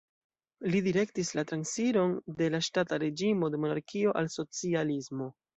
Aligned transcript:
Li 0.75 0.79
direktis 0.87 1.29
la 1.41 1.43
transiron 1.51 2.15
de 2.41 2.49
la 2.55 2.63
ŝtata 2.71 3.01
reĝimo 3.07 3.53
de 3.57 3.63
monarkio 3.67 4.19
al 4.23 4.35
socialismo. 4.39 5.33